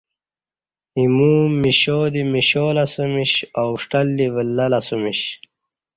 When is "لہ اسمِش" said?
4.71-5.19